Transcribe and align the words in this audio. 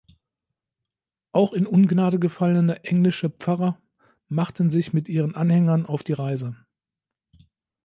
Auch 1.31 1.53
in 1.53 1.67
Ungnade 1.67 2.17
gefallene 2.17 2.83
englische 2.85 3.29
Pfarrer 3.29 3.79
machten 4.29 4.67
sich 4.67 4.93
mit 4.93 5.07
ihren 5.07 5.35
Anhängern 5.35 5.85
auf 5.85 6.01
die 6.03 6.13
Reise. 6.13 6.57